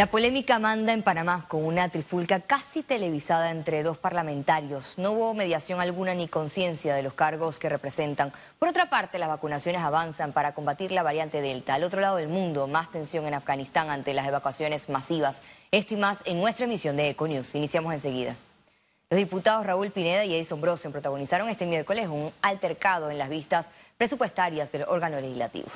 La 0.00 0.06
polémica 0.06 0.58
manda 0.58 0.94
en 0.94 1.02
Panamá 1.02 1.44
con 1.46 1.62
una 1.62 1.90
trifulca 1.90 2.40
casi 2.40 2.82
televisada 2.82 3.50
entre 3.50 3.82
dos 3.82 3.98
parlamentarios. 3.98 4.94
No 4.96 5.12
hubo 5.12 5.34
mediación 5.34 5.78
alguna 5.78 6.14
ni 6.14 6.26
conciencia 6.26 6.94
de 6.94 7.02
los 7.02 7.12
cargos 7.12 7.58
que 7.58 7.68
representan. 7.68 8.32
Por 8.58 8.70
otra 8.70 8.88
parte, 8.88 9.18
las 9.18 9.28
vacunaciones 9.28 9.82
avanzan 9.82 10.32
para 10.32 10.54
combatir 10.54 10.90
la 10.90 11.02
variante 11.02 11.42
Delta. 11.42 11.74
Al 11.74 11.84
otro 11.84 12.00
lado 12.00 12.16
del 12.16 12.28
mundo, 12.28 12.66
más 12.66 12.90
tensión 12.90 13.26
en 13.26 13.34
Afganistán 13.34 13.90
ante 13.90 14.14
las 14.14 14.26
evacuaciones 14.26 14.88
masivas. 14.88 15.42
Esto 15.70 15.92
y 15.92 15.96
más 15.98 16.22
en 16.24 16.40
nuestra 16.40 16.64
emisión 16.64 16.96
de 16.96 17.10
Econews. 17.10 17.54
Iniciamos 17.54 17.92
enseguida. 17.92 18.36
Los 19.10 19.18
diputados 19.18 19.66
Raúl 19.66 19.90
Pineda 19.90 20.24
y 20.24 20.34
Edison 20.34 20.62
Brosen 20.62 20.92
protagonizaron 20.92 21.50
este 21.50 21.66
miércoles 21.66 22.08
un 22.08 22.32
altercado 22.40 23.10
en 23.10 23.18
las 23.18 23.28
vistas 23.28 23.70
presupuestarias 23.98 24.72
del 24.72 24.84
órgano 24.84 25.20
legislativo. 25.20 25.68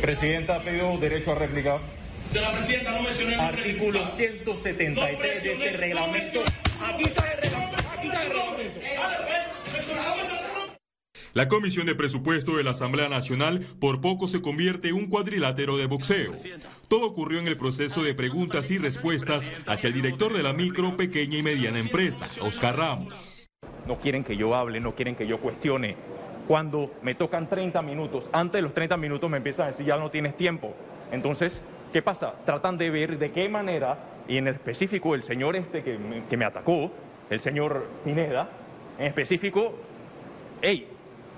Presidenta 0.00 0.54
ha 0.54 0.62
pedido 0.62 0.96
derecho 0.98 1.32
a 1.32 1.34
réplica 1.34 1.80
de 2.32 2.40
la 2.40 2.52
presidenta, 2.52 2.92
no 2.92 3.02
mencioné 3.02 3.34
el 3.34 3.40
Artículo 3.40 4.06
173 4.16 5.42
de 5.42 5.52
este 5.52 5.76
reglamento. 5.76 6.40
Aquí 6.80 7.02
está 7.04 7.32
el 7.32 7.40
reglamento. 7.42 7.82
Aquí 7.90 8.06
está 8.06 8.22
el 8.22 8.28
reglamento. 8.30 8.80
La 11.32 11.46
Comisión 11.46 11.86
de 11.86 11.94
Presupuesto 11.94 12.56
de 12.56 12.64
la 12.64 12.70
Asamblea 12.70 13.08
Nacional 13.08 13.60
por 13.78 14.00
poco 14.00 14.26
se 14.26 14.42
convierte 14.42 14.88
en 14.88 14.96
un 14.96 15.06
cuadrilátero 15.06 15.76
de 15.76 15.86
boxeo. 15.86 16.32
Todo 16.88 17.06
ocurrió 17.06 17.38
en 17.38 17.46
el 17.46 17.56
proceso 17.56 18.02
de 18.02 18.14
preguntas 18.14 18.70
y 18.72 18.78
respuestas 18.78 19.50
hacia 19.66 19.88
el 19.88 19.94
director 19.94 20.32
de 20.32 20.42
la 20.42 20.52
micro, 20.52 20.96
pequeña 20.96 21.38
y 21.38 21.42
mediana 21.42 21.78
empresa, 21.78 22.26
Oscar 22.40 22.76
Ramos. 22.76 23.14
No 23.86 23.98
quieren 24.00 24.24
que 24.24 24.36
yo 24.36 24.54
hable, 24.56 24.80
no 24.80 24.96
quieren 24.96 25.14
que 25.14 25.26
yo 25.26 25.38
cuestione. 25.38 25.96
Cuando 26.48 26.92
me 27.02 27.14
tocan 27.14 27.48
30 27.48 27.80
minutos, 27.82 28.28
antes 28.32 28.54
de 28.54 28.62
los 28.62 28.74
30 28.74 28.96
minutos 28.96 29.30
me 29.30 29.36
empiezan 29.36 29.66
a 29.66 29.68
decir 29.68 29.86
ya 29.86 29.96
no 29.96 30.10
tienes 30.10 30.36
tiempo. 30.36 30.74
Entonces, 31.12 31.62
¿Qué 31.92 32.02
pasa? 32.02 32.34
Tratan 32.44 32.78
de 32.78 32.88
ver 32.88 33.18
de 33.18 33.32
qué 33.32 33.48
manera, 33.48 33.98
y 34.28 34.36
en 34.36 34.46
específico 34.46 35.14
el 35.14 35.24
señor 35.24 35.56
este 35.56 35.82
que 35.82 35.98
me, 35.98 36.24
que 36.26 36.36
me 36.36 36.44
atacó, 36.44 36.90
el 37.28 37.40
señor 37.40 37.84
Pineda, 38.04 38.48
en 38.96 39.06
específico, 39.06 39.74
hey, 40.62 40.86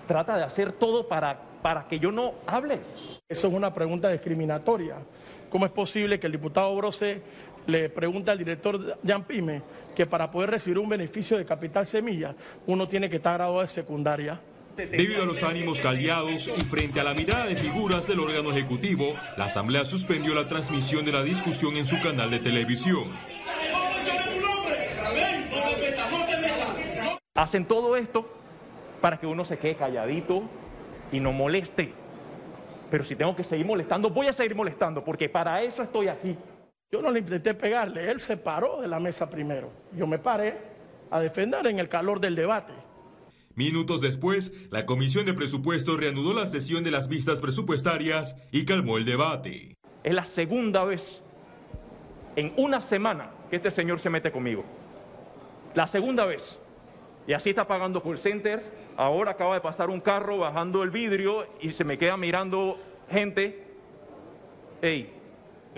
trata 0.07 0.37
de 0.37 0.45
hacer 0.45 0.73
todo 0.73 1.09
para, 1.09 1.39
para 1.63 1.89
que 1.89 1.99
yo 1.99 2.13
no 2.13 2.35
hable. 2.47 2.81
Eso 3.29 3.49
es 3.49 3.55
una 3.55 3.73
pregunta 3.73 4.11
discriminatoria. 4.11 4.97
¿Cómo 5.49 5.65
es 5.65 5.73
posible 5.73 6.21
que 6.21 6.27
el 6.27 6.33
diputado 6.33 6.75
Brose 6.77 7.23
le 7.67 7.89
pregunte 7.89 8.31
al 8.31 8.39
director 8.39 8.99
Jan 9.07 9.25
Pime 9.25 9.63
que 9.95 10.05
para 10.05 10.31
poder 10.31 10.51
recibir 10.51 10.79
un 10.79 10.89
beneficio 10.89 11.39
de 11.39 11.47
capital 11.47 11.87
semilla 11.87 12.35
uno 12.67 12.89
tiene 12.89 13.09
que 13.09 13.17
estar 13.17 13.35
graduado 13.35 13.63
de 13.63 13.69
secundaria? 13.69 14.39
Debido 14.77 15.23
a 15.23 15.27
los 15.27 15.43
ánimos 15.43 15.83
caldeados 15.83 16.49
y 16.49 16.61
frente 16.63 16.99
a 16.99 17.05
la 17.05 17.13
mirada 17.13 17.47
de 17.47 17.57
figuras 17.57 18.07
del 18.07 18.21
órgano 18.21 18.53
ejecutivo, 18.53 19.15
la 19.37 19.45
Asamblea 19.45 19.85
suspendió 19.85 20.35
la 20.35 20.47
transmisión 20.47 21.05
de 21.05 21.13
la 21.13 21.23
discusión 21.23 21.77
en 21.77 21.85
su 21.85 22.01
canal 22.01 22.31
de 22.31 22.39
televisión. 22.39 23.11
Hacen 27.35 27.67
todo 27.67 27.97
esto 27.97 28.27
para 29.03 29.19
que 29.21 29.27
uno 29.27 29.45
se 29.45 29.59
quede 29.59 29.77
calladito 29.77 30.43
y 31.11 31.21
no 31.21 31.33
moleste. 31.33 31.93
Pero 32.91 33.05
si 33.05 33.15
tengo 33.15 33.37
que 33.37 33.45
seguir 33.45 33.67
molestando, 33.67 34.09
voy 34.09 34.29
a 34.29 34.33
seguir 34.33 34.55
molestando, 34.55 35.05
porque 35.05 35.29
para 35.29 35.61
eso 35.61 35.83
estoy 35.83 36.09
aquí. 36.09 36.37
Yo 36.91 37.03
no 37.03 37.11
le 37.11 37.21
intenté 37.21 37.53
pegarle, 37.53 38.11
él 38.11 38.21
se 38.21 38.39
paró 38.39 38.81
de 38.81 38.89
la 38.89 39.01
mesa 39.01 39.29
primero. 39.29 39.71
Yo 39.93 40.07
me 40.07 40.19
paré 40.19 40.57
a 41.11 41.21
defender 41.21 41.67
en 41.67 41.79
el 41.79 41.89
calor 41.89 42.21
del 42.21 42.35
debate. 42.35 42.73
Minutos 43.55 44.01
después, 44.01 44.53
la 44.71 44.87
Comisión 44.87 45.27
de 45.27 45.35
Presupuestos 45.35 45.99
reanudó 45.99 46.33
la 46.33 46.47
sesión 46.47 46.85
de 46.85 46.91
las 46.91 47.09
vistas 47.09 47.41
presupuestarias 47.41 48.35
y 48.51 48.65
calmó 48.65 48.97
el 48.97 49.05
debate. 49.05 49.77
Es 50.03 50.15
la 50.15 50.25
segunda 50.25 50.85
vez 50.85 51.23
en 52.35 52.55
una 52.57 52.81
semana 52.81 53.31
que 53.51 53.57
este 53.57 53.71
señor 53.71 53.99
se 53.99 54.09
mete 54.09 54.33
conmigo. 54.33 54.65
La 55.75 55.87
segunda 55.87 56.25
vez. 56.25 56.59
Y 57.27 57.35
así 57.35 57.51
está 57.51 57.67
pagando 57.67 58.03
call 58.03 58.19
centers. 58.19 58.71
Ahora 58.97 59.33
acaba 59.33 59.55
de 59.55 59.61
pasar 59.61 59.91
un 59.91 60.01
carro 60.01 60.39
bajando 60.39 60.83
el 60.83 60.91
vidrio 60.91 61.47
y 61.61 61.73
se 61.73 61.85
me 61.85 61.99
queda 61.99 62.17
mirando 62.17 62.79
gente. 63.11 63.67
Ey, 64.81 65.13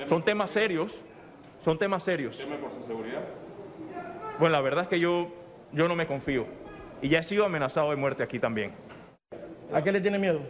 son 0.07 0.25
temas 0.25 0.53
serios. 0.53 1.05
Son 1.61 1.77
temas 1.77 2.05
serios. 2.05 2.39
¿Tema 2.39 2.57
por 2.57 2.71
su 2.71 2.87
seguridad? 2.87 3.25
Bueno, 4.39 4.53
la 4.53 4.61
verdad 4.61 4.85
es 4.85 4.89
que 4.91 5.01
yo, 5.01 5.29
yo 5.73 5.89
no 5.89 5.97
me 5.97 6.07
confío 6.07 6.47
y 7.05 7.11
ya 7.11 7.19
he 7.19 7.23
sido 7.23 7.45
amenazado 7.45 7.91
de 7.91 7.97
muerte 7.97 8.23
aquí 8.23 8.39
también. 8.39 8.73
¿A 9.71 9.83
qué 9.85 9.93
le 9.93 10.01
tiene 10.01 10.19
miedo? 10.19 10.41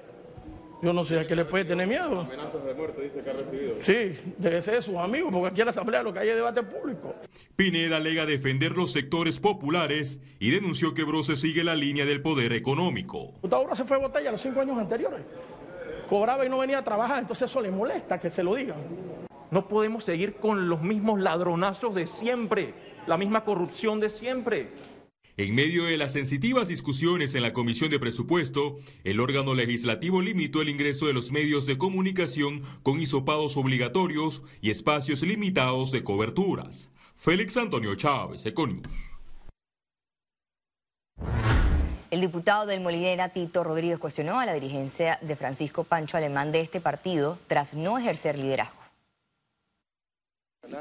Yo 0.81 0.93
no 0.93 1.05
sé 1.05 1.19
a 1.19 1.27
qué 1.27 1.35
le 1.35 1.45
puede 1.45 1.65
tener 1.65 1.89
miedo. 1.89 2.21
Amenazas 2.21 2.65
de 2.65 2.75
muerte 2.75 3.03
dice 3.03 3.23
que 3.25 3.31
ha 3.31 3.33
recibido. 3.33 3.75
Sí, 3.81 4.35
debe 4.39 4.63
ser 4.63 4.77
de 4.77 4.83
sus 4.83 4.95
amigos, 4.95 5.33
porque 5.33 5.49
aquí 5.49 5.63
en 5.63 5.67
la 5.67 5.71
Asamblea 5.71 6.05
lo 6.05 6.13
que 6.13 6.21
hay 6.21 6.29
es 6.29 6.37
debate 6.37 6.63
público. 6.63 7.17
Pineda 7.57 7.97
alega 7.97 8.25
defender 8.25 8.71
los 8.77 8.93
sectores 8.93 9.41
populares 9.41 10.21
y 10.39 10.53
denunció 10.53 10.95
que 10.95 11.03
Brose 11.03 11.37
sigue 11.37 11.65
la 11.65 11.75
línea 11.75 12.05
del 12.05 12.23
poder 12.23 12.53
económico. 12.53 13.33
Ahora 13.51 13.75
se 13.75 13.83
fue 13.83 13.97
a 13.97 14.01
botella 14.01 14.31
los 14.31 14.41
cinco 14.41 14.61
años 14.61 14.79
anteriores. 14.79 15.23
Cobraba 16.09 16.47
y 16.47 16.49
no 16.49 16.59
venía 16.59 16.79
a 16.79 16.85
trabajar, 16.85 17.19
entonces 17.19 17.51
eso 17.51 17.61
le 17.61 17.73
molesta 17.73 18.21
que 18.21 18.31
se 18.31 18.45
lo 18.45 18.55
digan. 18.55 18.79
No 19.51 19.67
podemos 19.67 20.05
seguir 20.05 20.37
con 20.37 20.69
los 20.69 20.83
mismos 20.83 21.19
ladronazos 21.19 21.93
de 21.97 22.07
siempre, 22.07 22.75
la 23.09 23.17
misma 23.17 23.43
corrupción 23.43 23.99
de 23.99 24.09
siempre. 24.09 24.69
En 25.37 25.53
medio 25.53 25.85
de 25.85 25.99
las 25.99 26.13
sensitivas 26.13 26.69
discusiones 26.69 27.35
en 27.35 27.43
la 27.43 27.53
Comisión 27.53 27.91
de 27.91 27.99
Presupuesto, 27.99 28.79
el 29.03 29.19
órgano 29.19 29.55
legislativo 29.55 30.23
limitó 30.23 30.63
el 30.63 30.69
ingreso 30.69 31.09
de 31.09 31.13
los 31.13 31.33
medios 31.33 31.67
de 31.67 31.77
comunicación 31.77 32.63
con 32.85 33.01
hisopados 33.01 33.57
obligatorios 33.57 34.45
y 34.61 34.71
espacios 34.71 35.23
limitados 35.23 35.91
de 35.91 36.05
coberturas. 36.05 36.89
Félix 37.17 37.57
Antonio 37.57 37.97
Chávez, 37.97 38.47
Econius. 38.47 38.87
El 42.13 42.21
diputado 42.21 42.67
del 42.67 42.81
Molinera, 42.81 43.31
Tito 43.31 43.65
Rodríguez, 43.65 43.99
cuestionó 43.99 44.39
a 44.39 44.47
la 44.47 44.55
dirigencia 44.55 45.19
de 45.21 45.35
Francisco 45.35 45.83
Pancho 45.83 46.17
Alemán 46.17 46.53
de 46.53 46.61
este 46.61 46.81
partido 46.81 47.41
tras 47.49 47.75
no 47.75 47.99
ejercer 47.99 48.39
liderazgo. 48.39 48.84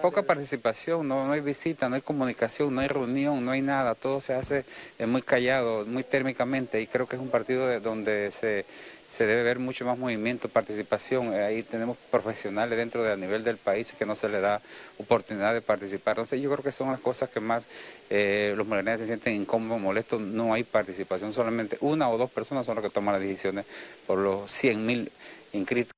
Poca 0.01 0.23
participación, 0.23 1.07
no, 1.07 1.31
hay 1.31 1.41
visita, 1.41 1.89
no 1.89 1.95
hay 1.95 2.01
comunicación, 2.01 2.73
no 2.73 2.81
hay 2.81 2.87
reunión, 2.87 3.43
no 3.43 3.51
hay 3.51 3.61
nada, 3.61 3.95
todo 3.95 4.21
se 4.21 4.33
hace 4.33 4.63
eh, 4.97 5.05
muy 5.05 5.21
callado, 5.21 5.85
muy 5.85 6.03
térmicamente 6.03 6.81
y 6.81 6.87
creo 6.87 7.07
que 7.07 7.17
es 7.17 7.21
un 7.21 7.29
partido 7.29 7.79
donde 7.81 8.31
se, 8.31 8.65
debe 9.19 9.43
ver 9.43 9.59
mucho 9.59 9.85
más 9.85 9.97
movimiento, 9.97 10.47
participación, 10.47 11.33
eh, 11.33 11.43
ahí 11.43 11.63
tenemos 11.63 11.97
profesionales 12.11 12.77
dentro 12.77 13.03
del 13.03 13.19
nivel 13.19 13.43
del 13.43 13.57
país 13.57 13.93
que 13.93 14.05
no 14.05 14.15
se 14.15 14.29
les 14.29 14.41
da 14.41 14.61
oportunidad 14.99 15.53
de 15.53 15.61
participar, 15.61 16.13
entonces 16.13 16.41
yo 16.41 16.49
creo 16.51 16.63
que 16.63 16.71
son 16.71 16.89
las 16.89 16.99
cosas 16.99 17.29
que 17.29 17.39
más 17.39 17.65
eh, 18.09 18.53
los 18.55 18.65
moreneses 18.65 19.01
se 19.01 19.07
sienten 19.07 19.35
incómodos, 19.35 19.81
molestos, 19.81 20.21
no 20.21 20.53
hay 20.53 20.63
participación, 20.63 21.33
solamente 21.33 21.77
una 21.81 22.09
o 22.09 22.17
dos 22.17 22.31
personas 22.31 22.65
son 22.65 22.75
las 22.75 22.83
que 22.83 22.89
toman 22.89 23.13
las 23.13 23.21
decisiones 23.21 23.65
por 24.07 24.17
los 24.17 24.49
100 24.51 24.85
mil 24.85 25.11
inscritos. 25.51 25.92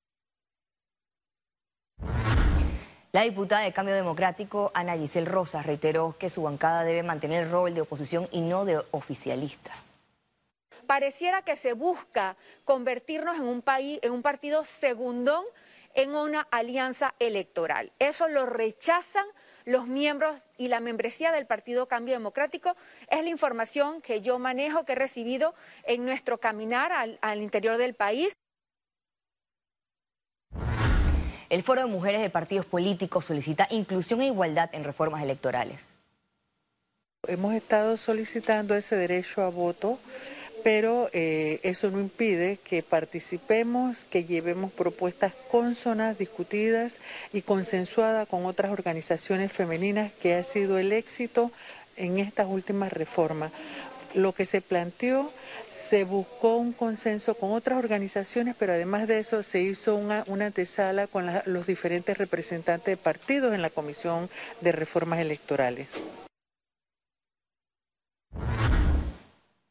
La 3.16 3.22
diputada 3.22 3.62
de 3.62 3.72
Cambio 3.72 3.96
Democrático, 3.96 4.72
Ana 4.74 4.98
Giselle 4.98 5.30
Rosas, 5.30 5.66
reiteró 5.66 6.18
que 6.20 6.30
su 6.30 6.44
bancada 6.44 6.84
debe 6.84 7.02
mantener 7.02 7.44
el 7.44 7.50
rol 7.50 7.74
de 7.74 7.80
oposición 7.80 8.28
y 8.30 8.42
no 8.42 8.66
de 8.66 8.84
oficialista. 8.92 9.72
Pareciera 10.86 11.42
que 11.42 11.56
se 11.56 11.72
busca 11.72 12.36
convertirnos 12.66 13.38
en 13.38 13.44
un 13.44 13.62
país, 13.62 14.00
en 14.02 14.12
un 14.12 14.22
partido 14.22 14.66
segundón 14.66 15.46
en 15.94 16.14
una 16.14 16.46
alianza 16.52 17.16
electoral. 17.20 17.94
Eso 18.00 18.28
lo 18.28 18.46
rechazan 18.46 19.26
los 19.64 19.88
miembros 19.88 20.44
y 20.58 20.68
la 20.68 20.82
membresía 20.82 21.32
del 21.32 21.48
Partido 21.48 21.88
Cambio 21.88 22.16
Democrático. 22.16 22.76
Es 23.10 23.24
la 23.24 23.30
información 23.30 24.02
que 24.02 24.20
yo 24.20 24.38
manejo, 24.40 24.84
que 24.84 24.92
he 24.92 24.96
recibido 24.96 25.56
en 25.86 26.06
nuestro 26.06 26.38
caminar 26.40 26.92
al, 26.92 27.18
al 27.22 27.42
interior 27.42 27.78
del 27.78 27.94
país. 27.94 28.35
El 31.50 31.62
Foro 31.62 31.82
de 31.82 31.88
Mujeres 31.88 32.22
de 32.22 32.32
Partidos 32.32 32.66
Políticos 32.66 33.26
solicita 33.26 33.68
inclusión 33.70 34.22
e 34.22 34.28
igualdad 34.28 34.70
en 34.74 34.84
reformas 34.84 35.22
electorales. 35.22 35.80
Hemos 37.28 37.54
estado 37.54 37.98
solicitando 37.98 38.74
ese 38.76 38.96
derecho 38.96 39.44
a 39.44 39.50
voto, 39.50 40.00
pero 40.64 41.08
eh, 41.14 41.60
eso 41.62 41.92
no 41.92 42.00
impide 42.00 42.58
que 42.64 42.82
participemos, 42.82 44.06
que 44.06 44.24
llevemos 44.24 44.72
propuestas 44.72 45.34
consonas, 45.52 46.18
discutidas 46.18 46.96
y 47.32 47.44
consensuadas 47.44 48.28
con 48.28 48.48
otras 48.48 48.72
organizaciones 48.72 49.52
femeninas, 49.52 50.12
que 50.14 50.34
ha 50.34 50.44
sido 50.44 50.80
el 50.80 50.92
éxito 50.92 51.52
en 51.96 52.18
estas 52.18 52.48
últimas 52.48 52.92
reformas 52.92 53.52
lo 54.16 54.34
que 54.34 54.46
se 54.46 54.62
planteó, 54.62 55.30
se 55.70 56.04
buscó 56.04 56.56
un 56.58 56.74
consenso 56.74 57.36
con 57.36 57.52
otras 57.52 57.78
organizaciones, 57.78 58.56
pero 58.58 58.74
además 58.74 59.08
de 59.08 59.20
eso 59.20 59.44
se 59.44 59.62
hizo 59.62 59.96
una, 59.96 60.26
antesala 60.28 61.08
con 61.08 61.30
los 61.46 61.68
diferentes 61.68 62.18
representantes 62.18 62.86
de 62.86 62.98
partidos 62.98 63.54
en 63.54 63.62
la 63.62 63.70
Comisión 63.70 64.30
de 64.62 64.72
Reformas 64.72 65.20
Electorales. 65.20 65.88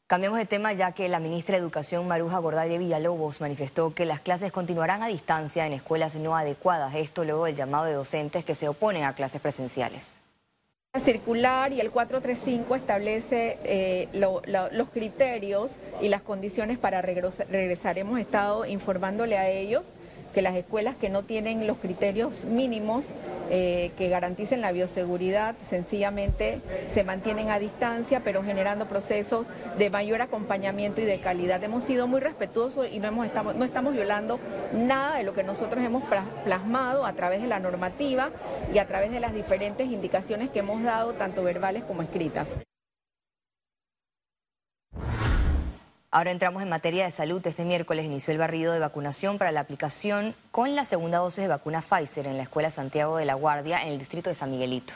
Cambiamos 0.06 0.38
de 0.38 0.44
tema 0.44 0.72
ya 0.74 0.92
que 0.92 1.08
la 1.08 1.18
ministra 1.18 1.56
de 1.56 1.62
Educación 1.62 2.06
Maruja 2.06 2.38
Gorday 2.38 2.76
Villalobos 2.76 3.40
manifestó 3.40 3.94
que 3.94 4.04
las 4.04 4.20
clases 4.20 4.52
continuarán 4.52 5.02
a 5.02 5.08
distancia 5.08 5.66
en 5.66 5.72
escuelas 5.72 6.14
no 6.14 6.36
adecuadas. 6.36 6.94
Esto 6.94 7.24
luego 7.24 7.46
del 7.46 7.56
llamado 7.56 7.86
de 7.86 7.94
docentes 7.94 8.44
que 8.44 8.54
se 8.54 8.68
oponen 8.68 9.04
a 9.04 9.14
clases 9.14 9.40
presenciales. 9.40 10.23
La 10.94 11.00
circular 11.00 11.72
y 11.72 11.80
el 11.80 11.90
435 11.90 12.76
establece 12.76 13.58
eh, 13.64 14.08
los 14.12 14.88
criterios 14.90 15.72
y 16.00 16.08
las 16.08 16.22
condiciones 16.22 16.78
para 16.78 17.02
regresar. 17.02 17.98
Hemos 17.98 18.20
estado 18.20 18.64
informándole 18.64 19.36
a 19.36 19.48
ellos 19.48 19.92
que 20.34 20.42
las 20.42 20.56
escuelas 20.56 20.96
que 20.96 21.08
no 21.08 21.22
tienen 21.22 21.66
los 21.66 21.78
criterios 21.78 22.44
mínimos 22.44 23.06
eh, 23.50 23.92
que 23.96 24.08
garanticen 24.08 24.60
la 24.60 24.72
bioseguridad 24.72 25.54
sencillamente 25.68 26.60
se 26.92 27.04
mantienen 27.04 27.50
a 27.50 27.58
distancia, 27.58 28.20
pero 28.24 28.42
generando 28.42 28.86
procesos 28.86 29.46
de 29.78 29.90
mayor 29.90 30.22
acompañamiento 30.22 31.00
y 31.00 31.04
de 31.04 31.20
calidad. 31.20 31.62
Hemos 31.62 31.84
sido 31.84 32.06
muy 32.06 32.20
respetuosos 32.20 32.88
y 32.90 32.98
no, 32.98 33.08
hemos, 33.08 33.26
estamos, 33.26 33.54
no 33.54 33.64
estamos 33.64 33.94
violando 33.94 34.40
nada 34.72 35.16
de 35.16 35.22
lo 35.22 35.34
que 35.34 35.44
nosotros 35.44 35.84
hemos 35.84 36.02
plasmado 36.44 37.06
a 37.06 37.12
través 37.12 37.42
de 37.42 37.48
la 37.48 37.60
normativa 37.60 38.30
y 38.72 38.78
a 38.78 38.86
través 38.86 39.10
de 39.12 39.20
las 39.20 39.34
diferentes 39.34 39.88
indicaciones 39.88 40.50
que 40.50 40.60
hemos 40.60 40.82
dado, 40.82 41.12
tanto 41.14 41.42
verbales 41.44 41.84
como 41.84 42.02
escritas. 42.02 42.48
Ahora 46.14 46.30
entramos 46.30 46.62
en 46.62 46.68
materia 46.68 47.06
de 47.06 47.10
salud. 47.10 47.44
Este 47.44 47.64
miércoles 47.64 48.04
inició 48.04 48.30
el 48.30 48.38
barrido 48.38 48.72
de 48.72 48.78
vacunación 48.78 49.36
para 49.36 49.50
la 49.50 49.58
aplicación 49.58 50.36
con 50.52 50.76
la 50.76 50.84
segunda 50.84 51.18
dosis 51.18 51.42
de 51.42 51.48
vacuna 51.48 51.82
Pfizer 51.82 52.28
en 52.28 52.36
la 52.36 52.44
Escuela 52.44 52.70
Santiago 52.70 53.16
de 53.16 53.24
la 53.24 53.34
Guardia 53.34 53.82
en 53.82 53.88
el 53.88 53.98
distrito 53.98 54.30
de 54.30 54.36
San 54.36 54.52
Miguelito. 54.52 54.94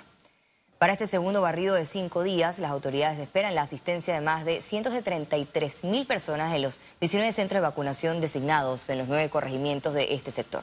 Para 0.78 0.92
este 0.92 1.08
segundo 1.08 1.42
barrido 1.42 1.74
de 1.74 1.86
cinco 1.86 2.22
días, 2.22 2.60
las 2.60 2.70
autoridades 2.70 3.18
esperan 3.18 3.56
la 3.56 3.62
asistencia 3.62 4.14
de 4.14 4.20
más 4.20 4.44
de 4.44 4.62
133 4.62 5.82
mil 5.82 6.06
personas 6.06 6.52
de 6.52 6.60
los 6.60 6.78
19 7.00 7.32
centros 7.32 7.62
de 7.62 7.68
vacunación 7.68 8.20
designados 8.20 8.88
en 8.88 8.98
los 8.98 9.08
nueve 9.08 9.28
corregimientos 9.28 9.94
de 9.94 10.14
este 10.14 10.30
sector. 10.30 10.62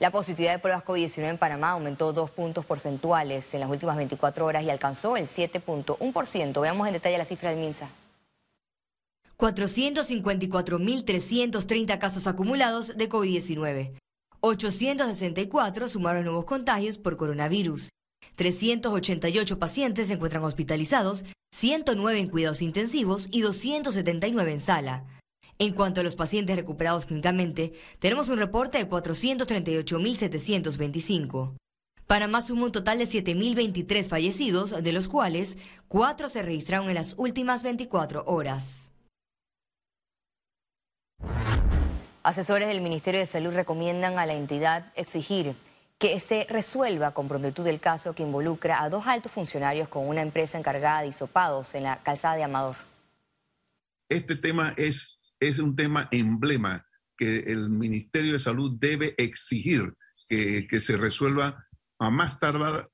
La 0.00 0.10
positividad 0.12 0.52
de 0.52 0.60
pruebas 0.60 0.84
COVID-19 0.84 1.28
en 1.28 1.38
Panamá 1.38 1.70
aumentó 1.70 2.12
dos 2.12 2.30
puntos 2.30 2.64
porcentuales 2.64 3.52
en 3.52 3.58
las 3.60 3.68
últimas 3.68 3.96
24 3.96 4.46
horas 4.46 4.62
y 4.62 4.70
alcanzó 4.70 5.16
el 5.16 5.26
7.1%. 5.26 6.60
Veamos 6.60 6.86
en 6.86 6.92
detalle 6.92 7.18
la 7.18 7.24
cifra 7.24 7.50
del 7.50 7.58
MINSA. 7.58 7.90
454.330 9.36 11.98
casos 11.98 12.28
acumulados 12.28 12.96
de 12.96 13.08
COVID-19. 13.08 13.98
864 14.40 15.88
sumaron 15.88 16.22
nuevos 16.24 16.44
contagios 16.44 16.96
por 16.96 17.16
coronavirus. 17.16 17.88
388 18.36 19.58
pacientes 19.58 20.06
se 20.06 20.14
encuentran 20.14 20.44
hospitalizados, 20.44 21.24
109 21.56 22.20
en 22.20 22.28
cuidados 22.28 22.62
intensivos 22.62 23.26
y 23.32 23.40
279 23.40 24.52
en 24.52 24.60
sala. 24.60 25.17
En 25.60 25.72
cuanto 25.72 26.00
a 26.00 26.04
los 26.04 26.14
pacientes 26.14 26.54
recuperados 26.54 27.04
clínicamente, 27.04 27.72
tenemos 27.98 28.28
un 28.28 28.38
reporte 28.38 28.78
de 28.78 28.88
438.725. 28.88 31.56
Panamá 32.06 32.42
sumó 32.42 32.66
un 32.66 32.72
total 32.72 32.98
de 32.98 33.06
7.023 33.06 34.08
fallecidos, 34.08 34.80
de 34.82 34.92
los 34.92 35.08
cuales 35.08 35.56
4 35.88 36.28
se 36.28 36.42
registraron 36.42 36.88
en 36.88 36.94
las 36.94 37.14
últimas 37.16 37.64
24 37.64 38.22
horas. 38.26 38.92
Asesores 42.22 42.68
del 42.68 42.80
Ministerio 42.80 43.18
de 43.18 43.26
Salud 43.26 43.52
recomiendan 43.52 44.16
a 44.18 44.26
la 44.26 44.34
entidad 44.34 44.92
exigir 44.94 45.56
que 45.98 46.20
se 46.20 46.46
resuelva 46.48 47.10
con 47.10 47.26
prontitud 47.26 47.66
el 47.66 47.80
caso 47.80 48.14
que 48.14 48.22
involucra 48.22 48.80
a 48.82 48.88
dos 48.88 49.08
altos 49.08 49.32
funcionarios 49.32 49.88
con 49.88 50.06
una 50.06 50.22
empresa 50.22 50.56
encargada 50.56 51.02
de 51.02 51.08
hisopados 51.08 51.74
en 51.74 51.82
la 51.82 52.00
calzada 52.04 52.36
de 52.36 52.44
Amador. 52.44 52.76
Este 54.08 54.36
tema 54.36 54.72
es 54.76 55.17
es 55.40 55.58
un 55.58 55.76
tema 55.76 56.08
emblema 56.10 56.86
que 57.16 57.38
el 57.40 57.70
Ministerio 57.70 58.34
de 58.34 58.38
Salud 58.38 58.76
debe 58.78 59.14
exigir 59.18 59.94
que, 60.28 60.80
se 60.80 60.96
resuelva 60.96 61.66
a 61.98 62.10
más 62.10 62.38
tardar 62.38 62.88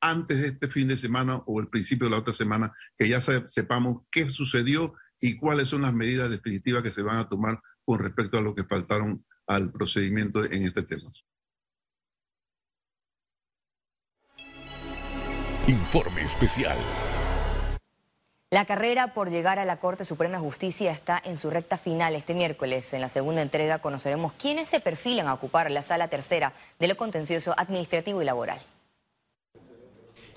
antes 0.00 0.40
de 0.40 0.48
este 0.48 0.68
fin 0.68 0.88
de 0.88 0.96
semana 0.96 1.36
o 1.46 1.60
el 1.60 1.68
principio 1.68 2.06
de 2.06 2.12
la 2.12 2.18
otra 2.18 2.34
semana, 2.34 2.72
que 2.98 3.08
ya 3.08 3.20
sepamos 3.20 4.02
qué 4.10 4.30
sucedió 4.30 4.94
y 5.20 5.36
cuáles 5.36 5.68
son 5.68 5.82
las 5.82 5.94
medidas 5.94 6.30
definitivas 6.30 6.82
que 6.82 6.90
se 6.90 7.02
van 7.02 7.18
a 7.18 7.28
tomar 7.28 7.60
con 7.84 8.00
respecto 8.00 8.38
a 8.38 8.42
lo 8.42 8.54
que 8.54 8.64
faltaron 8.64 9.24
al 9.46 9.70
procedimiento 9.70 10.44
en 10.44 10.62
este 10.64 10.82
tema. 10.82 11.10
Informe 15.66 16.22
especial. 16.22 16.78
La 18.52 18.64
carrera 18.64 19.14
por 19.14 19.30
llegar 19.30 19.60
a 19.60 19.64
la 19.64 19.76
Corte 19.76 20.04
Suprema 20.04 20.38
de 20.38 20.42
Justicia 20.42 20.90
está 20.90 21.22
en 21.24 21.38
su 21.38 21.50
recta 21.50 21.78
final 21.78 22.16
este 22.16 22.34
miércoles. 22.34 22.92
En 22.92 23.00
la 23.00 23.08
segunda 23.08 23.42
entrega 23.42 23.78
conoceremos 23.78 24.32
quiénes 24.32 24.68
se 24.68 24.80
perfilan 24.80 25.28
a 25.28 25.34
ocupar 25.34 25.70
la 25.70 25.84
sala 25.84 26.08
tercera 26.08 26.52
de 26.80 26.88
lo 26.88 26.96
contencioso 26.96 27.54
administrativo 27.56 28.20
y 28.20 28.24
laboral. 28.24 28.58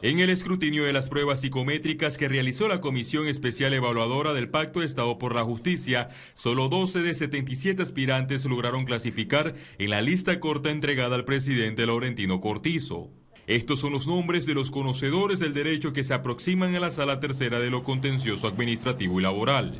En 0.04 0.19
el 0.19 0.30
escrutinio 0.30 0.83
de 0.83 0.94
las 0.94 1.10
pruebas 1.10 1.42
psicométricas 1.42 2.19
que 2.19 2.30
realizó 2.30 2.68
la 2.68 2.81
Comisión 2.81 3.27
Especial 3.27 3.74
Evaluadora 3.74 4.33
del 4.33 4.48
Pacto 4.48 4.81
de 4.81 4.86
Estado 4.86 5.18
por 5.18 5.33
la 5.33 5.44
Justicia, 5.44 6.10
solo 6.36 6.69
12 6.69 7.01
de 7.01 7.15
77 7.15 7.81
aspirantes 7.81 8.45
lograron 8.45 8.86
clasificar 8.86 9.56
en 9.80 9.89
la 9.89 10.04
lista 10.04 10.39
corta 10.39 10.69
entregada 10.69 11.15
al 11.15 11.25
presidente 11.25 11.88
Laurentino 11.88 12.42
Cortizo. 12.42 13.10
Estos 13.45 13.81
son 13.81 13.92
los 13.92 14.07
nombres 14.07 14.45
de 14.45 14.54
los 14.54 14.72
conocedores 14.72 15.40
del 15.40 15.54
derecho 15.54 15.92
que 15.92 16.06
se 16.06 16.13
aproximan 16.13 16.75
a 16.75 16.80
la 16.80 16.92
sala 16.92 17.19
tercera 17.19 17.60
de 17.60 17.69
lo 17.69 17.84
contencioso 17.84 18.48
administrativo 18.48 19.19
y 19.19 19.24
laboral. 19.24 19.75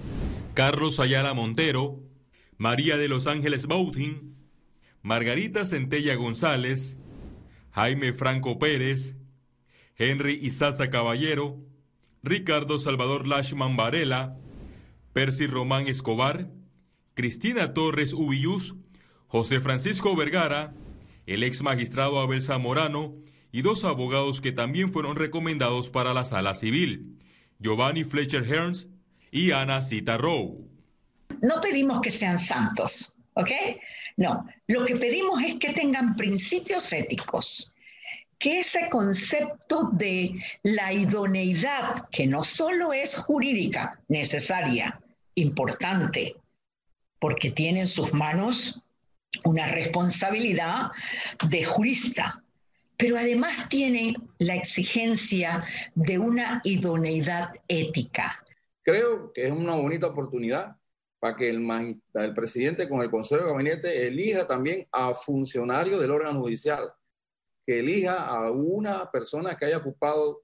Carlos 0.54 1.00
Ayala 1.00 1.34
Montero, 1.34 2.02
María 2.58 2.98
de 2.98 3.08
los 3.08 3.26
Ángeles 3.26 3.68
Bautin, 3.68 4.36
Margarita 5.02 5.66
Centella 5.66 6.16
González, 6.16 6.98
Jaime 7.72 8.12
Franco 8.12 8.60
Pérez, 8.60 9.16
Henry 9.96 10.40
Isaza 10.42 10.90
Caballero, 10.90 11.58
Ricardo 12.22 12.80
Salvador 12.80 13.28
Lashman 13.28 13.78
Varela, 13.78 14.38
Percy 15.14 15.48
Román 15.48 15.88
Escobar, 15.88 16.50
Cristina 17.14 17.74
Torres 17.74 18.14
Ubillus, 18.14 18.76
José 19.28 19.62
Francisco 19.62 20.16
Vergara, 20.18 20.74
el 21.28 21.44
ex 21.44 21.62
magistrado 21.64 22.20
Abel 22.20 22.42
Zamorano 22.42 23.16
y 23.54 23.62
dos 23.62 23.84
abogados 23.84 24.42
que 24.42 24.52
también 24.52 24.92
fueron 24.92 25.16
recomendados 25.16 25.92
para 25.92 26.14
la 26.14 26.26
sala 26.26 26.56
civil, 26.56 27.20
Giovanni 27.60 28.04
Fletcher 28.04 28.44
Hearns 28.44 28.88
y 29.32 29.52
Ana 29.52 29.82
Cita 29.82 30.18
Rowe. 30.18 30.68
No 31.44 31.62
pedimos 31.62 32.02
que 32.02 32.10
sean 32.10 32.40
santos, 32.40 33.16
¿ok? 33.36 33.52
No, 34.18 34.46
lo 34.68 34.84
que 34.86 34.96
pedimos 34.96 35.40
es 35.44 35.56
que 35.56 35.72
tengan 35.72 36.16
principios 36.16 36.92
éticos, 36.92 37.76
que 38.40 38.62
ese 38.62 38.90
concepto 38.90 39.92
de 39.94 40.32
la 40.64 40.92
idoneidad, 40.92 42.10
que 42.10 42.26
no 42.26 42.44
solo 42.44 42.92
es 42.92 43.16
jurídica, 43.16 44.00
necesaria, 44.08 45.00
importante, 45.36 46.36
porque 47.20 47.52
tiene 47.52 47.82
en 47.82 47.88
sus 47.88 48.14
manos 48.14 48.82
una 49.46 49.68
responsabilidad 49.68 50.90
de 51.48 51.64
jurista, 51.66 52.43
pero 52.98 53.18
además 53.18 53.68
tiene 53.70 54.14
la 54.40 54.56
exigencia 54.56 55.66
de 55.96 56.20
una 56.20 56.62
idoneidad 56.64 57.54
ética. 57.68 58.44
Creo 58.84 59.32
que 59.34 59.46
es 59.46 59.52
una 59.52 59.76
bonita 59.76 60.08
oportunidad 60.08 60.76
para 61.20 61.38
que 61.38 61.50
el, 61.50 62.34
presidente 62.36 62.90
con 62.90 63.02
el 63.02 63.10
Consejo 63.10 63.46
de 63.46 63.52
Gabinete 63.52 64.08
elija 64.08 64.46
también 64.46 64.86
a 64.92 65.14
funcionarios 65.14 66.02
del 66.02 66.12
órgano 66.12 66.42
judicial, 66.42 66.92
que 67.66 67.80
elija 67.80 68.26
a 68.26 68.52
una 68.52 69.10
persona 69.10 69.56
que 69.56 69.66
haya 69.66 69.78
ocupado 69.78 70.44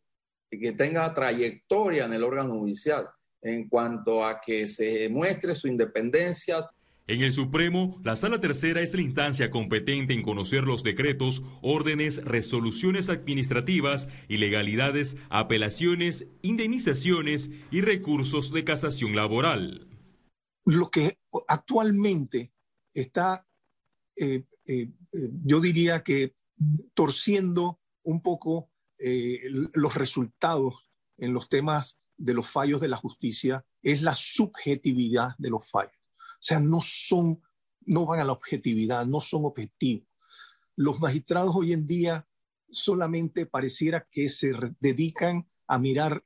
y 0.50 0.58
que 0.58 0.72
tenga 0.72 1.14
trayectoria 1.14 2.06
en 2.06 2.14
el 2.14 2.24
órgano 2.24 2.58
judicial 2.60 3.10
en 3.42 3.68
cuanto 3.70 4.24
a 4.24 4.40
que 4.40 4.68
se 4.68 5.08
muestre 5.10 5.54
su 5.54 5.68
independencia, 5.68 6.70
en 7.10 7.24
el 7.24 7.34
Supremo, 7.34 8.00
la 8.04 8.16
Sala 8.16 8.40
Tercera 8.40 8.82
es 8.82 8.94
la 8.94 9.02
instancia 9.02 9.50
competente 9.50 10.14
en 10.14 10.22
conocer 10.22 10.66
los 10.66 10.84
decretos, 10.84 11.42
órdenes, 11.64 12.24
resoluciones 12.24 13.10
administrativas, 13.10 14.08
ilegalidades, 14.28 15.16
apelaciones, 15.32 16.28
indemnizaciones 16.44 17.50
y 17.72 17.82
recursos 17.82 18.54
de 18.54 18.64
casación 18.64 19.16
laboral. 19.16 19.88
Lo 20.66 20.92
que 20.92 21.18
actualmente 21.48 22.54
está, 22.94 23.44
eh, 24.16 24.44
eh, 24.66 24.92
eh, 25.12 25.30
yo 25.44 25.62
diría 25.62 26.04
que 26.04 26.36
torciendo 26.94 27.80
un 28.04 28.22
poco 28.22 28.70
los 29.74 29.96
resultados 29.96 30.92
en 31.18 31.34
los 31.34 31.48
temas 31.48 31.98
de 32.18 32.34
los 32.34 32.48
fallos 32.48 32.82
de 32.82 32.90
la 32.90 32.98
justicia, 32.98 33.66
es 33.82 34.02
la 34.02 34.14
subjetividad 34.14 35.36
de 35.38 35.50
los 35.50 35.70
fallos. 35.72 35.99
O 36.40 36.42
sea, 36.42 36.60
no 36.60 36.80
son, 36.82 37.42
no 37.86 38.06
van 38.06 38.22
a 38.22 38.24
la 38.24 38.32
objetividad, 38.32 39.06
no 39.06 39.20
son 39.20 39.46
objetivos. 39.46 40.08
Los 40.76 41.00
magistrados 41.02 41.54
hoy 41.56 41.74
en 41.74 41.86
día 41.86 42.26
solamente 42.70 43.46
pareciera 43.46 44.08
que 44.10 44.30
se 44.30 44.52
dedican 44.80 45.50
a 45.68 45.78
mirar 45.78 46.24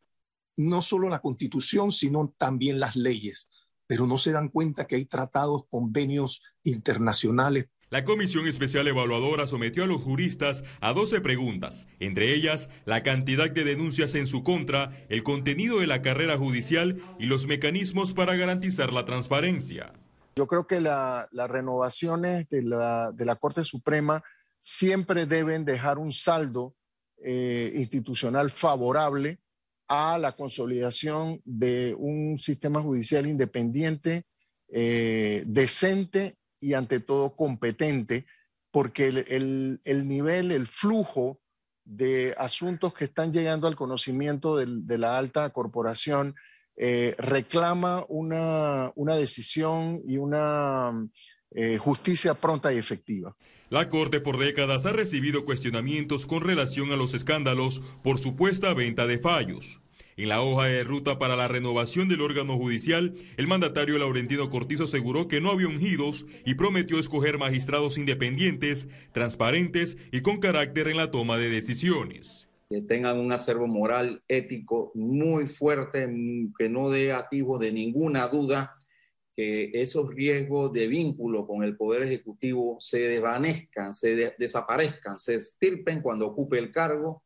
no 0.56 0.84
solo 0.84 1.10
la 1.10 1.22
constitución, 1.22 1.92
sino 1.92 2.34
también 2.38 2.80
las 2.80 2.96
leyes, 2.96 3.50
pero 3.88 4.06
no 4.06 4.20
se 4.20 4.32
dan 4.32 4.50
cuenta 4.50 4.86
que 4.86 4.96
hay 4.96 5.06
tratados, 5.06 5.66
convenios 5.70 6.42
internacionales. 6.64 7.70
La 7.90 8.06
Comisión 8.06 8.48
Especial 8.48 8.88
Evaluadora 8.88 9.46
sometió 9.46 9.84
a 9.84 9.88
los 9.88 10.02
juristas 10.02 10.64
a 10.82 10.94
12 10.94 11.22
preguntas, 11.22 11.86
entre 12.00 12.34
ellas 12.34 12.70
la 12.86 13.04
cantidad 13.04 13.52
de 13.52 13.64
denuncias 13.64 14.16
en 14.16 14.26
su 14.26 14.44
contra, 14.44 15.06
el 15.10 15.22
contenido 15.22 15.80
de 15.80 15.86
la 15.86 16.02
carrera 16.02 16.38
judicial 16.38 17.04
y 17.20 17.28
los 17.28 17.46
mecanismos 17.46 18.14
para 18.14 18.36
garantizar 18.36 18.94
la 18.94 19.06
transparencia. 19.06 19.94
Yo 20.36 20.48
creo 20.48 20.66
que 20.66 20.82
las 20.82 21.30
renovaciones 21.32 22.50
de 22.50 22.64
la, 22.64 23.12
de 23.12 23.36
Corte 23.38 23.64
Suprema 23.64 24.24
siempre 24.60 25.26
deben 25.26 25.66
dejar 25.66 26.00
un 26.00 26.14
saldo 26.14 26.76
eh, 27.18 27.72
institucional 27.76 28.50
favorable 28.50 29.40
a 29.88 30.18
la 30.18 30.36
consolidación 30.36 31.42
de 31.46 31.96
un 31.98 32.40
sistema 32.40 32.82
judicial 32.82 33.28
independiente, 33.28 34.26
eh, 34.70 35.44
decente 35.46 36.38
y 36.60 36.74
ante 36.74 37.00
todo 37.00 37.36
competente, 37.36 38.26
porque 38.72 39.08
el, 39.08 40.08
nivel, 40.08 40.52
el 40.52 40.68
flujo 40.68 41.40
de 41.86 42.34
asuntos 42.38 42.94
que 42.94 43.06
están 43.06 43.32
llegando 43.32 43.68
al 43.68 43.76
conocimiento 43.76 44.58
de, 44.58 44.98
la 44.98 45.18
alta 45.18 45.50
corporación 45.52 46.36
eh, 46.76 47.16
reclama 47.18 48.06
una, 48.10 48.92
una, 48.96 49.16
decisión 49.16 50.02
y 50.06 50.18
una 50.18 50.92
justicia 51.80 52.34
pronta 52.34 52.74
y 52.74 52.80
efectiva. 52.80 53.36
La 53.70 53.90
Corte 53.90 54.20
por 54.20 54.40
décadas 54.40 54.88
ha 54.88 54.92
recibido 54.92 55.46
cuestionamientos 55.46 56.26
con 56.26 56.42
relación 56.42 56.92
a 56.92 56.96
los 56.96 57.14
escándalos 57.14 57.82
por 58.04 58.18
supuesta 58.18 58.74
venta 58.74 59.06
de 59.06 59.20
fallos. 59.20 59.82
En 60.16 60.30
la 60.30 60.42
hoja 60.42 60.68
de 60.68 60.84
ruta 60.84 61.18
para 61.18 61.36
la 61.36 61.48
renovación 61.48 62.08
del 62.08 62.22
órgano 62.22 62.56
judicial, 62.56 63.16
el 63.36 63.48
mandatario 63.48 63.98
Laurentino 63.98 64.50
Cortizo 64.50 64.84
aseguró 64.84 65.28
que 65.28 65.42
no 65.42 65.50
había 65.50 65.68
ungidos 65.68 66.28
y 66.46 66.54
prometió 66.54 67.00
escoger 67.00 67.40
magistrados 67.40 67.98
independientes, 67.98 68.90
transparentes 69.12 69.98
y 70.12 70.22
con 70.22 70.40
carácter 70.40 70.88
en 70.88 70.98
la 70.98 71.10
toma 71.10 71.38
de 71.38 71.50
decisiones. 71.50 72.48
Que 72.74 72.82
tengan 72.82 73.20
un 73.20 73.32
acervo 73.32 73.68
moral, 73.68 74.24
ético 74.28 74.92
muy 74.96 75.46
fuerte, 75.46 76.10
que 76.58 76.70
no 76.70 76.90
dé 76.90 77.14
activo 77.14 77.60
de 77.60 77.72
ninguna 77.72 78.28
duda 78.28 78.76
que 79.36 79.70
esos 79.74 80.10
riesgos 80.10 80.74
de 80.74 80.88
vínculo 80.88 81.46
con 81.46 81.62
el 81.62 81.78
Poder 81.78 82.02
Ejecutivo 82.02 82.78
se 82.80 83.10
desvanezcan, 83.10 83.94
se 83.94 84.34
desaparezcan, 84.40 85.20
se 85.20 85.36
estirpen 85.36 86.02
cuando 86.02 86.26
ocupe 86.26 86.58
el 86.58 86.72
cargo 86.72 87.24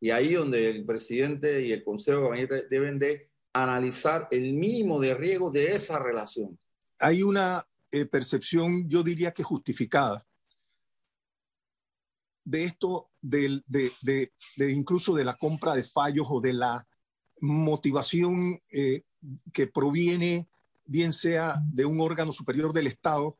y 0.00 0.10
ahí 0.10 0.34
donde 0.34 0.70
el 0.70 0.84
presidente 0.84 1.66
y 1.66 1.72
el 1.72 1.82
Consejo 1.82 2.18
de 2.18 2.24
Gabinete 2.28 2.68
deben 2.70 3.00
de 3.00 3.30
analizar 3.52 4.28
el 4.30 4.52
mínimo 4.52 5.00
de 5.00 5.14
riesgo 5.14 5.50
de 5.50 5.72
esa 5.72 5.98
relación. 5.98 6.56
Hay 7.00 7.24
una 7.24 7.66
eh, 7.90 8.06
percepción, 8.06 8.88
yo 8.88 9.02
diría 9.02 9.32
que 9.32 9.42
justificada, 9.42 10.24
de 12.44 12.64
esto, 12.64 13.08
de, 13.20 13.62
de, 13.66 14.72
incluso 14.72 15.14
de 15.14 15.24
la 15.24 15.36
compra 15.36 15.74
de 15.74 15.82
fallos 15.82 16.26
o 16.30 16.40
de 16.40 16.52
la 16.52 16.86
motivación 17.40 18.60
eh, 18.70 19.02
que 19.52 19.66
proviene 19.66 20.46
bien 20.86 21.12
sea 21.12 21.56
de 21.72 21.84
un 21.84 22.00
órgano 22.00 22.32
superior 22.32 22.72
del 22.72 22.86
Estado, 22.86 23.38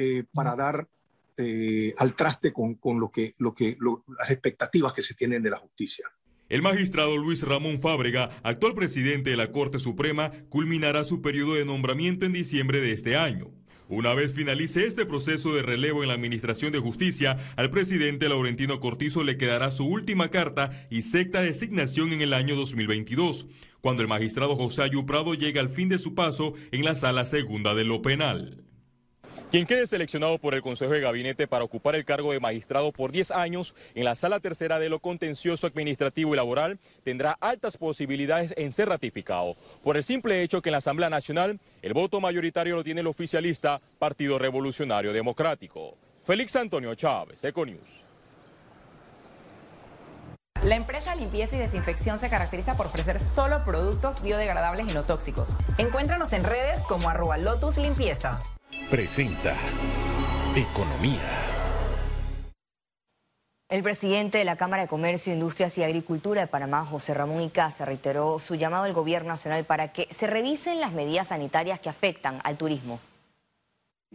eh, 0.00 0.24
para 0.32 0.54
dar 0.54 0.88
eh, 1.36 1.92
al 1.98 2.14
traste 2.14 2.52
con, 2.52 2.78
lo 3.00 3.10
que, 3.10 3.34
que, 3.56 3.76
las 4.18 4.30
expectativas 4.30 4.92
que 4.92 5.02
se 5.02 5.14
tienen 5.14 5.42
de 5.42 5.50
la 5.50 5.58
justicia. 5.58 6.06
El 6.48 6.62
magistrado 6.62 7.16
Luis 7.16 7.42
Ramón 7.42 7.80
Fábrega, 7.80 8.30
actual 8.42 8.74
presidente 8.74 9.30
de 9.30 9.36
la 9.36 9.52
Corte 9.52 9.78
Suprema, 9.78 10.30
culminará 10.48 11.04
su 11.04 11.20
periodo 11.20 11.54
de 11.54 11.64
nombramiento 11.64 12.26
en 12.26 12.32
diciembre 12.32 12.80
de 12.80 12.92
este 12.92 13.16
año. 13.16 13.50
Una 13.90 14.12
vez 14.12 14.34
finalice 14.34 14.84
este 14.84 15.06
proceso 15.06 15.54
de 15.54 15.62
relevo 15.62 16.02
en 16.02 16.08
la 16.08 16.14
Administración 16.14 16.72
de 16.72 16.78
Justicia, 16.78 17.38
al 17.56 17.70
presidente 17.70 18.28
Laurentino 18.28 18.80
Cortizo 18.80 19.24
le 19.24 19.38
quedará 19.38 19.70
su 19.70 19.86
última 19.86 20.28
carta 20.28 20.86
y 20.90 21.00
secta 21.00 21.40
designación 21.40 22.12
en 22.12 22.20
el 22.20 22.34
año 22.34 22.54
2022, 22.54 23.46
cuando 23.80 24.02
el 24.02 24.08
magistrado 24.08 24.56
José 24.56 24.82
Ayuprado 24.82 25.32
llega 25.32 25.62
al 25.62 25.70
fin 25.70 25.88
de 25.88 25.98
su 25.98 26.14
paso 26.14 26.52
en 26.70 26.84
la 26.84 26.96
sala 26.96 27.24
segunda 27.24 27.74
de 27.74 27.84
lo 27.84 28.02
penal. 28.02 28.67
Quien 29.50 29.64
quede 29.64 29.86
seleccionado 29.86 30.36
por 30.36 30.54
el 30.54 30.60
Consejo 30.60 30.92
de 30.92 31.00
Gabinete 31.00 31.48
para 31.48 31.64
ocupar 31.64 31.94
el 31.94 32.04
cargo 32.04 32.32
de 32.32 32.40
magistrado 32.40 32.92
por 32.92 33.12
10 33.12 33.30
años 33.30 33.74
en 33.94 34.04
la 34.04 34.14
Sala 34.14 34.40
Tercera 34.40 34.78
de 34.78 34.90
lo 34.90 34.98
Contencioso 34.98 35.66
Administrativo 35.66 36.34
y 36.34 36.36
Laboral 36.36 36.78
tendrá 37.02 37.32
altas 37.40 37.78
posibilidades 37.78 38.52
en 38.58 38.72
ser 38.72 38.90
ratificado, 38.90 39.56
por 39.82 39.96
el 39.96 40.04
simple 40.04 40.42
hecho 40.42 40.60
que 40.60 40.68
en 40.68 40.72
la 40.72 40.78
Asamblea 40.78 41.08
Nacional 41.08 41.58
el 41.80 41.94
voto 41.94 42.20
mayoritario 42.20 42.76
lo 42.76 42.84
tiene 42.84 43.00
el 43.00 43.06
oficialista 43.06 43.80
Partido 43.98 44.38
Revolucionario 44.38 45.14
Democrático. 45.14 45.96
Félix 46.22 46.54
Antonio 46.56 46.94
Chávez, 46.94 47.42
Econews. 47.42 48.02
La 50.62 50.76
empresa 50.76 51.14
Limpieza 51.14 51.56
y 51.56 51.60
Desinfección 51.60 52.20
se 52.20 52.28
caracteriza 52.28 52.76
por 52.76 52.84
ofrecer 52.84 53.18
solo 53.18 53.64
productos 53.64 54.22
biodegradables 54.22 54.90
y 54.90 54.92
no 54.92 55.04
tóxicos. 55.04 55.56
Encuéntranos 55.78 56.34
en 56.34 56.44
redes 56.44 56.82
como 56.82 57.08
arroba 57.08 57.38
Lotus 57.38 57.78
Limpieza 57.78 58.42
presenta 58.90 59.54
Economía. 60.56 61.20
El 63.68 63.82
presidente 63.82 64.38
de 64.38 64.46
la 64.46 64.56
Cámara 64.56 64.82
de 64.82 64.88
Comercio, 64.88 65.30
Industrias 65.30 65.76
y 65.76 65.82
Agricultura 65.82 66.40
de 66.40 66.46
Panamá, 66.46 66.86
José 66.86 67.12
Ramón 67.12 67.42
Icaza, 67.42 67.84
reiteró 67.84 68.38
su 68.38 68.54
llamado 68.54 68.84
al 68.84 68.94
gobierno 68.94 69.28
nacional 69.28 69.66
para 69.66 69.92
que 69.92 70.08
se 70.10 70.26
revisen 70.26 70.80
las 70.80 70.94
medidas 70.94 71.28
sanitarias 71.28 71.80
que 71.80 71.90
afectan 71.90 72.40
al 72.44 72.56
turismo. 72.56 72.98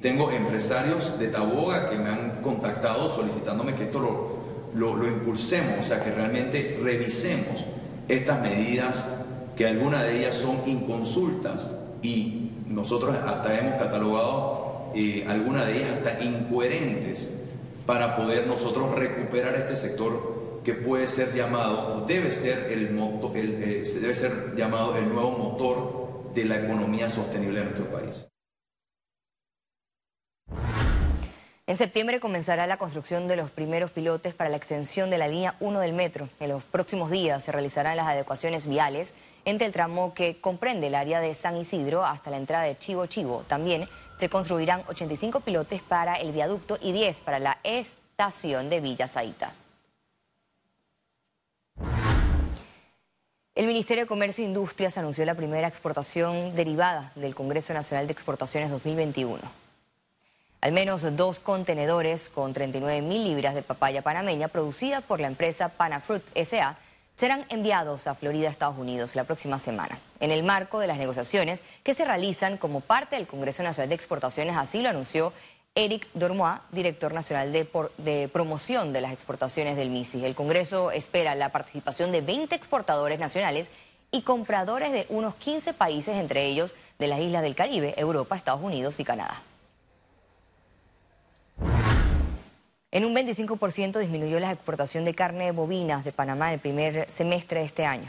Tengo 0.02 0.32
empresarios 0.32 1.20
de 1.20 1.28
Taboga 1.28 1.92
que 1.92 1.98
me 1.98 2.10
han 2.10 2.42
contactado 2.42 3.12
solicitándome 3.12 3.76
que 3.76 3.84
esto 3.84 4.00
lo, 4.74 4.96
lo 4.96 5.08
impulsemos, 5.08 5.82
o 5.82 5.84
sea, 5.84 6.04
que 6.04 6.10
realmente 6.10 6.80
revisemos 6.82 7.64
estas 8.08 8.42
medidas, 8.42 9.24
que 9.56 9.68
algunas 9.68 10.02
de 10.02 10.18
ellas 10.18 10.36
son 10.36 10.64
inconsultas 10.66 11.80
y 12.02 12.44
nosotros 12.74 13.16
hasta 13.16 13.58
hemos 13.58 13.76
catalogado 13.76 14.63
eh, 14.94 15.26
algunas 15.28 15.66
de 15.66 15.78
ellas 15.78 15.98
hasta 15.98 16.24
incoherentes 16.24 17.42
para 17.86 18.16
poder 18.16 18.48
nosotros 18.48 18.96
recuperar 18.96 19.56
este 19.56 19.76
sector 19.76 20.62
que 20.64 20.74
puede 20.74 21.08
ser 21.08 21.34
llamado, 21.34 21.96
o 21.96 22.06
debe 22.06 22.32
ser, 22.32 22.72
el, 22.72 22.98
el 23.36 23.64
eh, 23.64 23.84
debe 24.02 24.16
ser 24.16 24.56
llamado 24.56 24.96
el 24.96 25.10
nuevo 25.10 25.32
motor 25.32 26.34
de 26.34 26.46
la 26.46 26.58
economía 26.58 27.10
sostenible 27.10 27.60
de 27.60 27.66
nuestro 27.66 27.92
país. 27.92 28.28
En 31.66 31.78
septiembre 31.78 32.20
comenzará 32.20 32.68
la 32.68 32.78
construcción 32.78 33.28
de 33.28 33.38
los 33.38 33.50
primeros 33.50 33.90
pilotes 33.90 34.34
para 34.34 34.50
la 34.50 34.58
extensión 34.58 35.10
de 35.10 35.18
la 35.18 35.30
línea 35.30 35.56
1 35.62 35.80
del 35.80 35.94
metro. 35.94 36.30
En 36.42 36.50
los 36.50 36.64
próximos 36.64 37.10
días 37.10 37.44
se 37.44 37.54
realizarán 37.54 37.96
las 37.96 38.08
adecuaciones 38.08 38.68
viales 38.68 39.14
entre 39.46 39.68
el 39.68 39.74
tramo 39.74 40.14
que 40.14 40.40
comprende 40.40 40.88
el 40.88 40.96
área 40.96 41.20
de 41.20 41.36
San 41.36 41.58
Isidro 41.58 42.06
hasta 42.06 42.32
la 42.32 42.38
entrada 42.38 42.64
de 42.64 42.78
Chivo 42.78 43.06
Chivo. 43.08 43.44
También 43.48 43.88
se 44.18 44.30
construirán 44.30 44.84
85 44.88 45.42
pilotes 45.42 45.82
para 45.82 46.16
el 46.16 46.32
viaducto 46.32 46.78
y 46.82 46.92
10 46.92 47.22
para 47.22 47.40
la 47.40 47.60
estación 47.64 48.70
de 48.70 48.80
Villa 48.80 49.08
Zaita. 49.08 49.54
El 53.56 53.68
Ministerio 53.68 54.06
de 54.06 54.08
Comercio 54.08 54.44
e 54.44 54.48
Industrias 54.48 54.98
anunció 54.98 55.26
la 55.26 55.36
primera 55.36 55.68
exportación 55.68 56.56
derivada 56.56 57.12
del 57.14 57.36
Congreso 57.36 57.72
Nacional 57.72 58.08
de 58.08 58.14
Exportaciones 58.14 58.72
2021. 58.72 59.40
Al 60.62 60.72
menos 60.72 61.04
dos 61.16 61.40
contenedores 61.40 62.30
con 62.30 62.54
39 62.54 63.02
mil 63.02 63.24
libras 63.26 63.54
de 63.54 63.62
papaya 63.62 64.02
panameña 64.02 64.48
producida 64.48 65.02
por 65.02 65.20
la 65.20 65.28
empresa 65.28 65.70
Panafruit 65.70 66.24
SA 66.36 66.80
serán 67.16 67.46
enviados 67.50 68.08
a 68.08 68.16
Florida, 68.16 68.50
Estados 68.50 68.78
Unidos, 68.78 69.16
la 69.16 69.24
próxima 69.24 69.60
semana. 69.60 70.00
En 70.20 70.32
el 70.32 70.44
marco 70.44 70.80
de 70.80 70.88
las 70.88 70.98
negociaciones 70.98 71.60
que 71.84 71.94
se 71.94 72.06
realizan 72.06 72.58
como 72.58 72.82
parte 72.82 73.16
del 73.16 73.28
Congreso 73.28 73.64
Nacional 73.64 73.90
de 73.90 73.96
Exportaciones, 73.96 74.56
así 74.58 74.82
lo 74.82 74.90
anunció 74.90 75.34
Eric 75.76 76.08
Dormois, 76.14 76.60
director 76.72 77.14
nacional 77.14 77.52
de, 77.52 78.30
promoción 78.32 78.94
de 78.94 79.02
las 79.02 79.12
exportaciones 79.12 79.76
del 79.76 79.90
MISI. 79.90 80.24
El 80.24 80.36
Congreso 80.36 80.92
espera 80.92 81.34
la 81.34 81.52
participación 81.52 82.12
de 82.12 82.22
20 82.22 82.54
exportadores 82.56 83.20
nacionales 83.20 83.72
y 84.12 84.22
compradores 84.22 84.92
de 84.92 85.08
unos 85.10 85.34
15 85.36 85.74
países, 85.74 86.18
entre 86.18 86.46
ellos 86.46 86.76
de 87.00 87.08
las 87.08 87.20
islas 87.20 87.42
del 87.42 87.56
Caribe, 87.56 87.96
Europa, 87.98 88.36
Estados 88.36 88.62
Unidos 88.62 89.00
y 89.00 89.04
Canadá. 89.04 89.42
En 92.94 93.06
un 93.06 93.16
25% 93.16 93.98
disminuyó 93.98 94.40
la 94.40 94.52
exportación 94.52 95.04
de 95.04 95.16
carne 95.16 95.46
de 95.46 95.52
bovinas 95.52 96.04
de 96.04 96.12
Panamá 96.12 96.50
en 96.50 96.54
el 96.54 96.60
primer 96.60 97.10
semestre 97.10 97.62
de 97.62 97.66
este 97.66 97.88
año. 97.88 98.08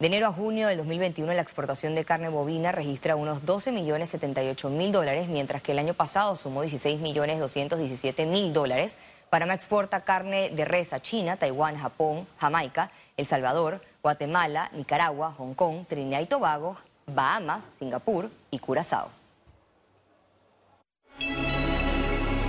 De 0.00 0.08
enero 0.08 0.26
a 0.26 0.32
junio 0.32 0.66
del 0.66 0.78
2021 0.78 1.32
la 1.32 1.42
exportación 1.42 1.94
de 1.94 2.04
carne 2.04 2.28
bovina 2.28 2.72
registra 2.72 3.14
unos 3.14 3.46
12 3.46 3.70
millones 3.70 4.10
78 4.10 4.68
mil 4.68 4.90
dólares, 4.90 5.28
mientras 5.28 5.62
que 5.62 5.70
el 5.70 5.78
año 5.78 5.94
pasado 5.94 6.34
sumó 6.34 6.62
16 6.62 6.98
millones 7.00 7.38
217 7.38 8.26
mil 8.26 8.52
dólares. 8.52 8.96
Panamá 9.30 9.54
exporta 9.54 10.02
carne 10.02 10.50
de 10.50 10.64
res 10.64 10.92
a 10.92 11.00
China, 11.00 11.36
Taiwán, 11.36 11.78
Japón, 11.78 12.26
Jamaica, 12.38 12.90
El 13.16 13.28
Salvador, 13.28 13.80
Guatemala, 14.02 14.72
Nicaragua, 14.72 15.36
Hong 15.38 15.54
Kong, 15.54 15.86
Trinidad 15.88 16.20
y 16.20 16.26
Tobago, 16.26 16.78
Bahamas, 17.06 17.62
Singapur 17.78 18.28
y 18.50 18.58
Curazao. 18.58 19.08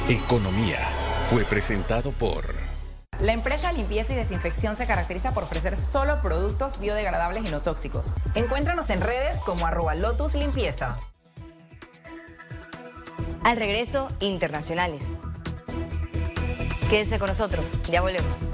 Economía 0.09 0.79
fue 1.29 1.43
presentado 1.45 2.11
por... 2.11 2.45
La 3.19 3.31
empresa 3.31 3.71
Limpieza 3.71 4.13
y 4.13 4.15
Desinfección 4.15 4.75
se 4.75 4.85
caracteriza 4.85 5.33
por 5.33 5.43
ofrecer 5.43 5.77
solo 5.77 6.21
productos 6.21 6.79
biodegradables 6.79 7.45
y 7.45 7.49
no 7.49 7.61
tóxicos. 7.61 8.11
Encuéntranos 8.35 8.89
en 8.89 9.01
redes 9.01 9.39
como 9.41 9.65
arroba 9.65 9.95
Lotus 9.95 10.33
Limpieza. 10.33 10.97
Al 13.43 13.57
regreso, 13.57 14.11
internacionales. 14.19 15.03
Quédense 16.89 17.19
con 17.19 17.29
nosotros, 17.29 17.65
ya 17.89 18.01
volvemos. 18.01 18.52